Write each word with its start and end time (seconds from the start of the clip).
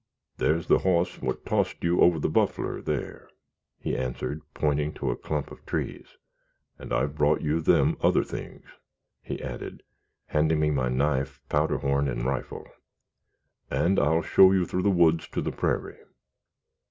"There's 0.37 0.65
the 0.65 0.79
hoss 0.79 1.21
what 1.21 1.45
tossed 1.45 1.83
you 1.83 2.01
over 2.01 2.17
the 2.17 2.27
buffler 2.27 2.81
there," 2.81 3.29
he 3.77 3.95
answered, 3.95 4.41
pointing 4.55 4.93
to 4.93 5.11
a 5.11 5.15
clump 5.15 5.51
of 5.51 5.63
trees, 5.63 6.17
"and 6.79 6.91
I've 6.91 7.13
brought 7.15 7.41
you 7.41 7.61
them 7.61 7.95
other 8.01 8.23
things," 8.23 8.65
he 9.21 9.43
added, 9.43 9.83
handing 10.25 10.59
me 10.59 10.71
my 10.71 10.89
knife, 10.89 11.39
powder 11.49 11.77
horn, 11.77 12.07
and 12.07 12.23
rifle, 12.25 12.65
"and 13.69 13.99
I'll 13.99 14.23
show 14.23 14.51
you 14.51 14.65
through 14.65 14.81
the 14.81 14.89
woods 14.89 15.27
to 15.27 15.39
the 15.39 15.51
peararie." 15.51 15.99